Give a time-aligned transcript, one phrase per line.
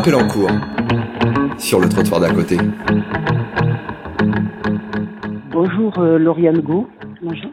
[0.00, 0.50] appel en cours
[1.58, 2.56] sur le trottoir d'à côté.
[5.50, 6.88] Bonjour euh, Lauriane Go.
[7.20, 7.50] Bonjour.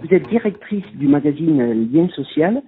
[0.00, 2.62] Vous êtes directrice du magazine euh, Lien Social,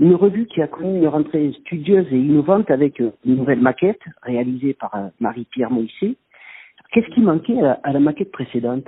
[0.00, 4.00] une revue qui a connu une rentrée studieuse et innovante avec euh, une nouvelle maquette
[4.22, 6.16] réalisée par Marie-Pierre Moïse.
[6.92, 8.86] Qu'est-ce qui manquait à la maquette précédente?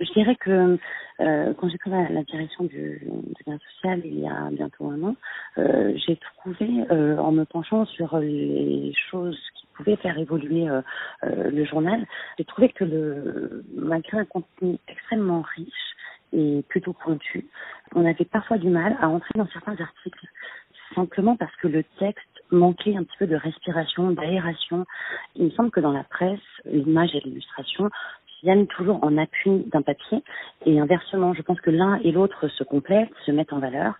[0.00, 0.78] Je dirais que
[1.20, 5.02] euh, quand j'ai pris la, direction du, du, bien social il y a bientôt un
[5.02, 5.16] an,
[5.58, 10.80] euh, j'ai trouvé, euh, en me penchant sur les choses qui pouvaient faire évoluer euh,
[11.24, 12.06] euh, le journal,
[12.38, 15.94] j'ai trouvé que le, malgré un contenu extrêmement riche
[16.32, 17.46] et plutôt pointu,
[17.94, 20.26] on avait parfois du mal à entrer dans certains articles
[20.94, 24.84] simplement parce que le texte manquait un petit peu de respiration, d'aération.
[25.36, 27.90] Il me semble que dans la presse, l'image et l'illustration
[28.42, 30.22] viennent toujours en appui d'un papier
[30.66, 33.94] et inversement, je pense que l'un et l'autre se complètent, se mettent en valeur.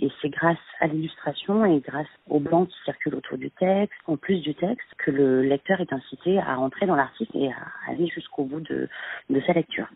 [0.00, 4.16] Et c'est grâce à l'illustration et grâce au blanc qui circule autour du texte, en
[4.16, 8.08] plus du texte, que le lecteur est incité à rentrer dans l'article et à aller
[8.08, 8.88] jusqu'au bout de,
[9.46, 9.86] sa lecture.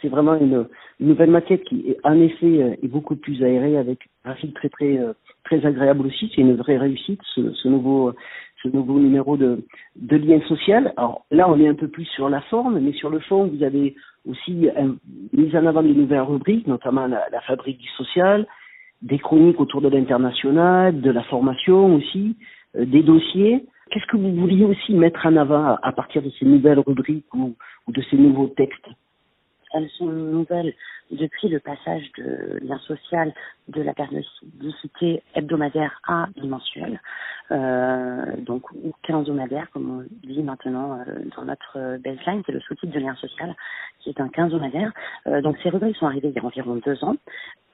[0.00, 0.68] C'est vraiment une,
[1.00, 4.96] nouvelle maquette qui, en effet, euh, est beaucoup plus aérée avec un fil très très
[4.96, 5.12] euh,
[5.42, 6.30] très agréable aussi.
[6.32, 8.14] C'est une vraie réussite ce nouveau
[8.62, 9.64] ce nouveau numéro de,
[9.96, 10.92] lien social.
[10.96, 13.62] Alors là, on est un peu plus sur la forme, mais sur le fond, vous
[13.62, 13.94] avez
[14.26, 14.96] aussi un,
[15.32, 18.46] mis en avant de nouvelles rubriques, notamment la, fabrique du social,
[19.02, 22.36] des chroniques autour de l'international, de la formation aussi,
[22.76, 23.64] euh, des dossiers.
[23.90, 27.54] Qu'est-ce que vous vouliez aussi mettre en avant à, partir de ces nouvelles rubriques ou
[27.88, 28.88] de ces nouveaux textes?
[29.72, 30.74] Elles sont nouvelles
[31.10, 33.32] depuis le passage de lien social
[33.68, 37.00] de la périodicité hebdomadaire à mensuelle,
[37.50, 41.04] euh, donc ou quinzomadaire comme on dit maintenant euh,
[41.36, 43.54] dans notre baseline, c'est le sous-titre de lien social
[44.00, 44.92] qui est un quinzomadaire.
[45.26, 47.16] Euh, donc ces rubriques sont arrivées il y a environ deux ans.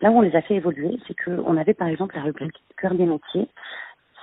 [0.01, 2.95] Là où on les a fait évoluer, c'est qu'on avait par exemple la rubrique Cœur
[2.95, 3.49] des métiers,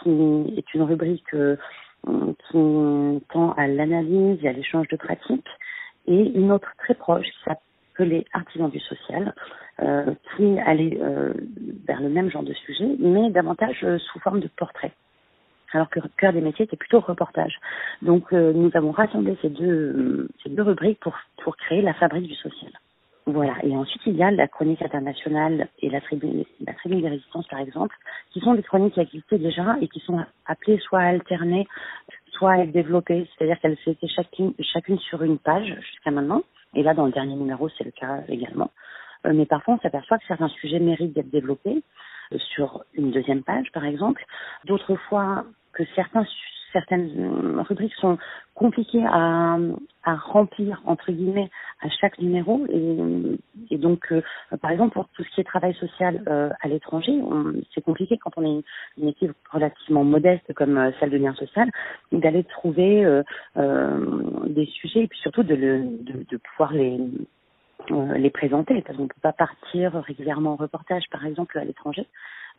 [0.01, 1.55] qui est une rubrique euh,
[2.49, 5.47] qui tend à l'analyse et à l'échange de pratiques
[6.07, 9.33] et une autre très proche qui s'appelait Artisans du social,
[9.81, 11.33] euh, qui allait euh,
[11.87, 14.91] vers le même genre de sujet, mais davantage euh, sous forme de portrait.
[15.73, 17.59] Alors que Cœur des métiers était plutôt reportage.
[18.01, 22.27] Donc euh, nous avons rassemblé ces deux, ces deux rubriques pour, pour créer la fabrique
[22.27, 22.71] du social.
[23.27, 23.53] Voilà.
[23.63, 27.47] Et ensuite, il y a la chronique internationale et la tribune, la tribune des résistances,
[27.47, 27.95] par exemple,
[28.31, 31.67] qui sont des chroniques qui existaient déjà et qui sont appelées soit à alterner,
[32.41, 33.29] soit être développées.
[33.37, 36.41] C'est-à-dire qu'elles étaient chacune, sur une page jusqu'à maintenant.
[36.75, 38.71] Et là, dans le dernier numéro, c'est le cas également.
[39.27, 41.83] Euh, mais parfois, on s'aperçoit que certains sujets méritent d'être développés
[42.33, 44.25] euh, sur une deuxième page, par exemple.
[44.65, 46.25] D'autres fois, que certains
[46.73, 48.17] certaines rubriques sont
[48.55, 49.57] compliquées à,
[50.03, 51.49] remplir entre guillemets
[51.81, 52.65] à chaque numéro.
[52.69, 54.21] Et, donc euh,
[54.61, 57.13] par exemple pour tout ce qui est travail social euh, à l'étranger
[57.73, 58.63] c'est compliqué quand on est
[58.97, 61.69] une, équipe relativement modeste comme euh, celle de lien social
[62.11, 63.21] d'aller trouver
[63.55, 66.99] des sujets et puis surtout de, de pouvoir les
[67.89, 68.81] les présenter.
[68.81, 72.07] Parce qu'on ne peut pas partir régulièrement en reportage par exemple à l'étranger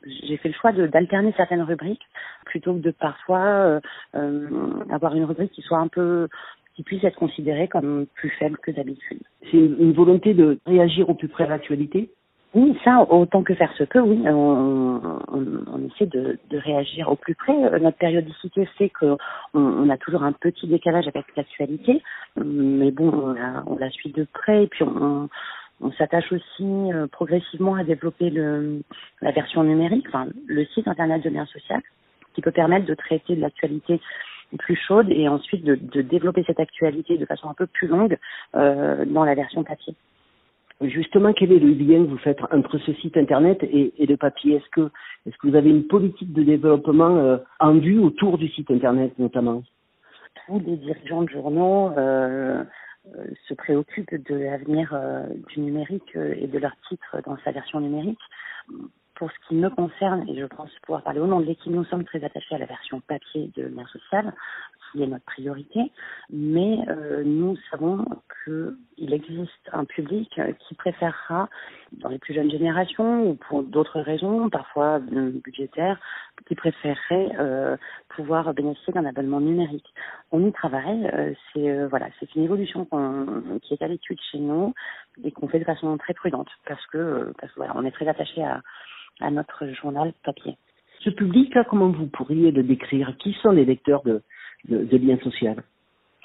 [0.07, 2.07] j'ai fait le choix d'alterner certaines rubriques
[2.45, 3.81] plutôt que de parfois euh,
[4.15, 4.49] euh,
[4.91, 6.29] avoir une rubrique qui soit un peu
[6.75, 9.21] qui puisse être considérée comme plus faible que d'habitude.
[9.51, 12.11] C'est une, volonté de réagir au plus près de l'actualité?
[12.55, 14.23] Oui, ça, autant que faire se peut, oui.
[14.27, 15.01] On,
[15.33, 17.55] on, on essaie de, de, réagir au plus près.
[17.81, 19.17] Notre périodicité fait qu'on
[19.55, 22.03] on a toujours un petit décalage avec l'actualité,
[22.37, 25.31] mais bon, on la, on la suit de près et puis on,
[25.83, 28.83] on s'attache aussi euh, progressivement à développer le,
[29.21, 31.81] la version numérique, enfin, le site internet de lien social,
[32.35, 34.01] qui peut permettre de traiter de l'actualité
[34.59, 38.19] plus chaude et ensuite de, de, développer cette actualité de façon un peu plus longue
[38.55, 39.95] euh, dans la version papier.
[40.83, 44.17] Justement, quel est le lien que vous faites entre ce site internet et, et le
[44.17, 44.57] papier?
[44.57, 44.91] Est-ce que,
[45.27, 49.17] est-ce que vous avez une politique de développement euh, en vue autour du site internet
[49.19, 49.63] notamment?
[50.47, 52.65] Tous les dirigeants de journaux euh,
[53.49, 57.81] se préoccupent de l'avenir euh, du numérique euh, et de leur titre dans sa version
[57.81, 58.21] numérique.
[59.15, 61.85] Pour ce qui me concerne, et je pense pouvoir parler au nom de l'équipe, nous
[61.85, 64.33] sommes très attachés à la version papier de lien social
[64.93, 65.91] qui est notre priorité,
[66.31, 68.05] mais euh, nous savons
[68.45, 71.49] qu'il existe un public qui préférera,
[71.93, 75.99] dans les plus jeunes générations ou pour d'autres raisons, parfois budgétaires,
[76.47, 77.77] qui préférerait euh,
[78.11, 79.87] pouvoir bénéficier d'un abonnement numérique.
[80.31, 82.87] On y travaille, euh, c'est euh, voilà, c'est une évolution
[83.63, 84.75] qui est à l'étude chez nous
[85.25, 88.43] et qu'on fait de façon très prudente parce que parce voilà, on est très attaché
[88.43, 88.61] à,
[89.21, 90.57] à notre journal papier.
[91.01, 93.17] Ce public-là, comment vous pourriez le décrire?
[93.19, 94.23] Qui sont les lecteurs de,
[94.69, 95.17] de, de lien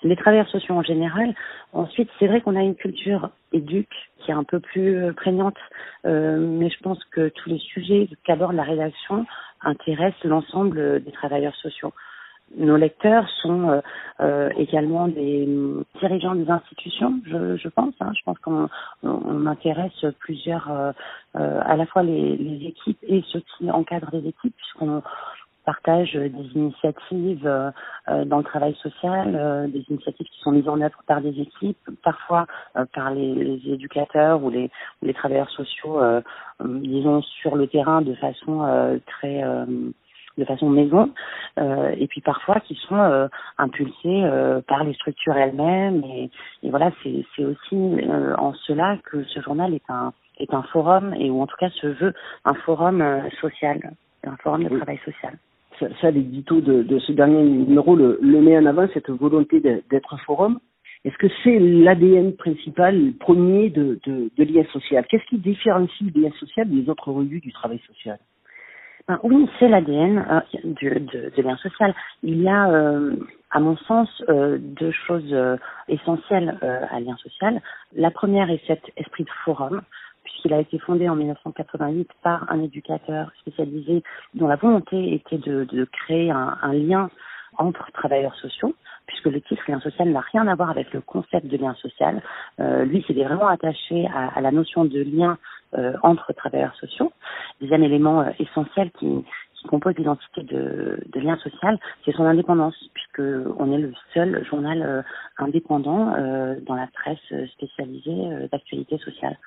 [0.04, 1.34] les travailleurs sociaux en général.
[1.74, 5.58] Ensuite, c'est vrai qu'on a une culture éduque qui est un peu plus euh, prégnante,
[6.06, 9.26] euh, mais je pense que tous les sujets qu'aborde la rédaction
[9.62, 11.94] intéressent l'ensemble des travailleurs sociaux.
[12.56, 13.82] nos lecteurs sont euh,
[14.22, 15.48] euh, également des
[16.00, 17.94] dirigeants des institutions, je, je pense.
[18.00, 18.12] Hein.
[18.18, 18.70] Je pense qu'on
[19.04, 20.92] on, intéresse plusieurs, euh,
[21.34, 25.02] à la fois les, les, équipes et ceux qui encadrent les équipes, puisqu'on
[25.68, 27.44] partage des initiatives
[28.08, 32.48] dans le travail social, des initiatives qui sont mises en œuvre par des équipes, parfois
[32.94, 34.72] par les, les, éducateurs ou les,
[35.02, 36.00] ou les travailleurs sociaux,
[36.64, 39.44] disons sur le terrain de façon très
[40.38, 41.12] de façon maison,
[41.60, 43.28] euh, et puis parfois qui sont euh,
[43.58, 46.04] impulsés euh, par les structures elles-mêmes.
[46.06, 46.30] Et,
[46.64, 51.16] et, voilà, c'est aussi euh, en cela que ce journal est un est un forum
[51.16, 52.14] et ou en tout cas se veut
[52.46, 53.04] un forum
[53.42, 53.94] social,
[54.24, 55.34] un forum de travail social.
[55.80, 60.60] Ça, ça l'édito de, ce dernier numéro le, met en avant cette volonté d'être forum.
[61.06, 65.06] Est-ce que c'est l'ADN principal, premier de, de, social?
[65.08, 68.18] Qu'est-ce qui différencie lien social des autres revues du travail social?
[69.24, 71.96] Oui, c'est l'ADN euh, de, lien social.
[72.24, 73.16] Il y a, euh,
[73.52, 75.34] à mon sens, euh, deux choses
[75.88, 77.62] essentielles à lien social.
[77.96, 79.82] La première est cet esprit de forum,
[80.38, 84.04] puisqu'il a été fondé en 1988 par un éducateur spécialisé
[84.36, 87.10] dont la volonté était de, créer un, lien
[87.58, 88.76] entre travailleurs sociaux,
[89.08, 92.22] puisque le titre lien social n'a rien à voir avec le concept de lien social.
[92.60, 95.40] Euh, lui, s'est vraiment attaché à, la notion de lien
[95.76, 97.12] euh, entre travailleurs sociaux.
[97.60, 99.26] Deuxième élément euh, essentiel qui,
[99.68, 103.22] compose l'identité de, de lien social, c'est son indépendance, puisque
[103.60, 105.02] on est le seul journal euh,
[105.40, 106.16] indépendant
[106.66, 109.38] dans la presse spécialisée d'actualité sociale.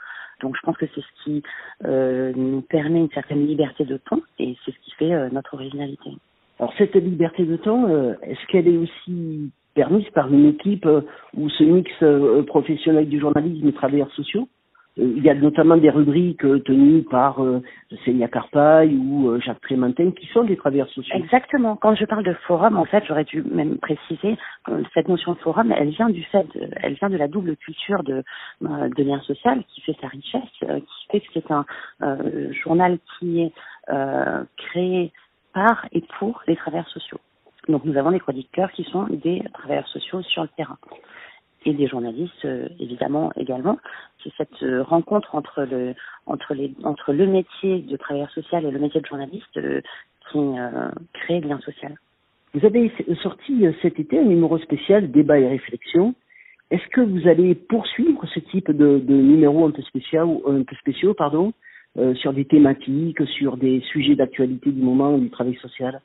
[0.40, 1.42] Donc je pense que c'est ce qui
[1.76, 6.10] nous permet une certaine liberté de ton et c'est ce qui fait notre originalité.
[6.60, 11.00] Alors cette liberté de temps, euh, est-ce qu'elle est aussi permise par une équipe euh,
[11.34, 14.46] où ce mix euh, professionnel du journalisme et travailleurs sociaux?
[15.00, 17.62] Il y a notamment des rubriques tenues par euh,
[18.04, 21.16] Seigneur Carpaille ou Jacques Trémentin qui sont des travailleurs sociaux.
[21.16, 21.76] Exactement.
[21.76, 25.38] Quand je parle de forum, en fait, j'aurais dû même préciser que cette notion de
[25.38, 28.22] forum, elle vient du fait, de, elle vient de la double culture de,
[28.60, 31.64] de lien social qui fait sa richesse, qui fait que c'est un
[32.62, 33.52] journal qui est
[34.56, 35.12] créé
[35.52, 37.18] par et pour les travailleurs sociaux.
[37.68, 40.78] Donc nous avons des chroniqueurs qui sont des travailleurs sociaux sur le terrain
[41.66, 43.78] et des journalistes euh, évidemment également.
[44.22, 45.94] C'est cette euh, rencontre entre le
[46.26, 49.80] entre les entre le métier de travailleur social et le métier de journaliste euh,
[50.30, 50.38] qui
[51.12, 51.94] crée le lien social.
[52.54, 52.92] Vous avez
[53.22, 56.14] sorti cet été un numéro spécial débat et réflexion.
[56.70, 60.76] Est-ce que vous allez poursuivre ce type de, de numéro un peu spécial, un peu
[60.76, 61.52] spéciaux, pardon,
[62.14, 66.00] sur des thématiques, sur des sujets d'actualité du moment du travail social?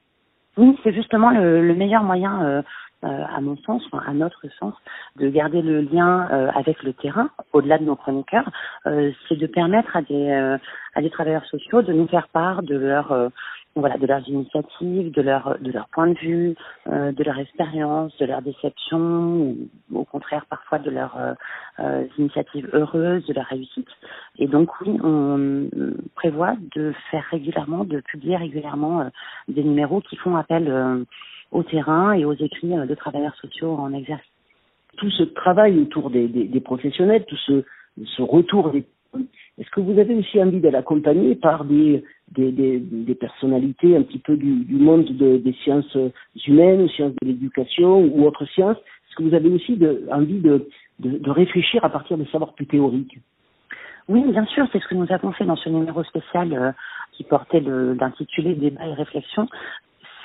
[0.58, 2.62] Oui, c'est justement le, le, meilleur moyen, euh,
[3.04, 4.74] euh, à mon sens, enfin, à notre sens,
[5.18, 8.50] de garder le lien euh, avec le terrain, au-delà de nos chroniqueurs,
[8.88, 10.58] euh, c'est de permettre à des,
[10.96, 13.14] à des travailleurs sociaux de nous faire part de leur
[13.76, 16.56] voilà, de leurs initiatives, de leur de leur point de vue,
[16.88, 19.58] euh, de leur expérience, de leurs déceptions, ou
[19.94, 21.34] au contraire parfois de leurs euh,
[21.80, 23.90] euh, initiatives heureuses, de leur réussite.
[24.40, 25.68] Et donc oui, on
[26.16, 29.10] prévoit de faire régulièrement, de publier régulièrement euh,
[29.50, 31.04] des numéros qui font appel euh,
[31.52, 34.32] au terrain et aux écrits euh, de travailleurs sociaux en exercice.
[34.98, 37.66] Tout ce travail autour des, des, des professionnels, tout ce,
[38.06, 38.86] ce retour des
[39.58, 44.02] est-ce que vous avez aussi envie de l'accompagner par des, des, des, des, personnalités un
[44.02, 45.98] petit peu du, du monde de, des sciences
[46.46, 48.78] humaines, sciences de l'éducation ou autres sciences?
[48.78, 49.80] Est-ce que vous avez aussi
[50.12, 50.68] envie de,
[51.00, 53.18] de, de réfléchir à partir de savoirs plus théoriques?
[54.08, 56.72] Oui, bien sûr, c'est ce que nous avons fait dans ce numéro spécial euh,
[57.14, 59.48] qui portait l'intitulé Débat et réflexion.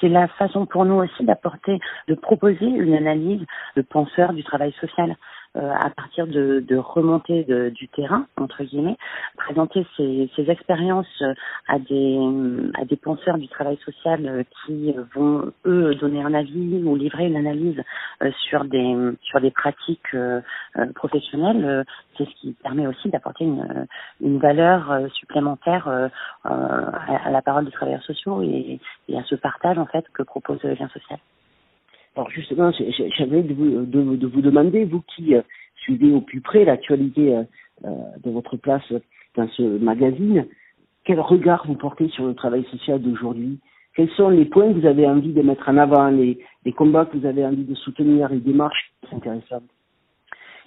[0.00, 1.78] C'est la façon pour nous aussi d'apporter,
[2.08, 3.44] de proposer une analyse
[3.76, 5.16] de penseurs du travail social
[5.56, 8.96] euh, à partir de, de remontées de, du terrain entre guillemets,
[9.36, 11.22] présenter ces, ces expériences
[11.66, 12.18] à des
[12.80, 17.26] à des penseurs du travail social euh, qui vont eux donner un avis ou livrer
[17.26, 17.82] une analyse
[18.22, 20.40] euh, sur des sur des pratiques euh,
[20.76, 21.64] euh professionnelles.
[21.64, 21.84] Euh,
[22.16, 23.86] c'est ce qui permet aussi d'apporter une
[24.20, 25.88] une valeur supplémentaire
[26.44, 28.78] à, à, la parole des travailleurs sociaux et,
[29.08, 31.18] et à ce partage en fait que propose le lien social.
[32.16, 32.72] Alors justement,
[33.16, 35.42] j'avais de vous, de, vous demander, vous qui euh,
[35.76, 37.42] suivez au plus près l'actualité euh,
[37.84, 37.90] euh,
[38.24, 38.92] de votre place
[39.36, 40.46] dans ce magazine,
[41.04, 43.60] quel regard vous portez sur le travail social d'aujourd'hui?
[43.94, 46.38] Quels sont les points que vous avez envie de mettre en avant, les,
[46.76, 49.64] combats que vous avez envie de soutenir, les démarches intéressantes?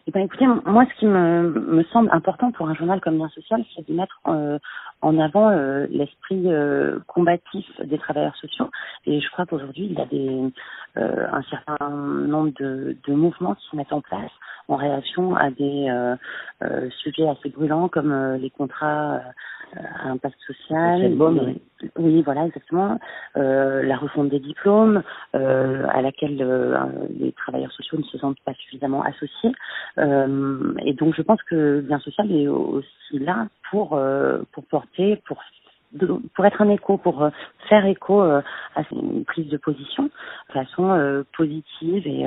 [0.07, 3.63] Eh ben, écoutez, moi, ce qui me, semble important pour un journal comme Lien Social,
[3.75, 4.19] c'est de mettre
[5.03, 8.69] en avant euh, l'esprit euh, combatif des travailleurs sociaux.
[9.05, 10.51] Et je crois qu'aujourd'hui, il y a des,
[10.98, 14.31] euh, un certain nombre de, de, mouvements qui se mettent en place
[14.69, 15.91] en réaction à des
[17.03, 19.19] sujets assez brûlants comme les contrats
[19.75, 21.13] à impact social.
[21.97, 22.21] oui.
[22.23, 22.99] voilà, exactement.
[23.35, 25.03] la refonte des diplômes,
[25.33, 26.37] à laquelle
[27.19, 29.51] les travailleurs sociaux ne se sentent pas suffisamment associés.
[29.97, 33.99] et donc, je pense que bien social est aussi là pour
[34.51, 35.41] pour porter, pour
[36.33, 37.29] pour être un écho, pour euh,
[37.69, 38.41] faire écho euh,
[38.75, 42.25] à une prise de position de façon euh, positive et,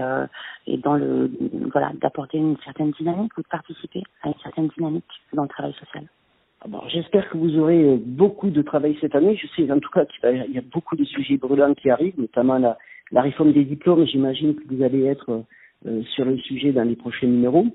[0.67, 1.31] et dans le
[1.73, 5.75] voilà d'apporter une certaine dynamique ou de participer à une certaine dynamique dans le travail
[5.75, 6.05] social.
[6.89, 9.37] J'espère que vous aurez beaucoup de travail cette année.
[9.37, 12.59] Je sais en tout cas qu'il y a beaucoup de sujets brûlants qui arrivent, notamment
[12.59, 12.77] la,
[13.13, 14.05] la réforme des diplômes.
[14.07, 15.45] J'imagine que vous allez être
[16.15, 17.67] sur le sujet dans les prochains numéros.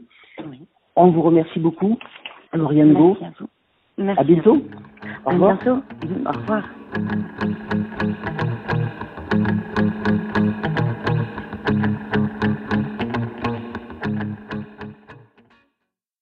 [0.45, 0.59] Oui.
[0.95, 1.97] On vous remercie beaucoup,
[2.53, 3.17] Lauriane Go.
[3.19, 3.50] Merci à vous.
[3.97, 4.61] Merci à bientôt.
[5.25, 5.51] Au revoir.
[5.51, 5.83] À bientôt.
[6.25, 6.63] Au revoir.